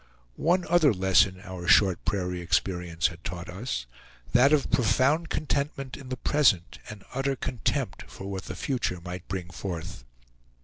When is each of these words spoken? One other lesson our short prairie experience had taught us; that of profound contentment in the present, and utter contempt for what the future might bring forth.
One 0.41 0.65
other 0.67 0.91
lesson 0.95 1.39
our 1.41 1.67
short 1.67 2.03
prairie 2.05 2.41
experience 2.41 3.09
had 3.09 3.23
taught 3.23 3.49
us; 3.49 3.85
that 4.33 4.51
of 4.51 4.71
profound 4.71 5.29
contentment 5.29 5.95
in 5.95 6.09
the 6.09 6.17
present, 6.17 6.79
and 6.89 7.03
utter 7.13 7.35
contempt 7.35 8.05
for 8.07 8.25
what 8.25 8.45
the 8.45 8.55
future 8.55 8.99
might 8.99 9.27
bring 9.27 9.51
forth. 9.51 10.03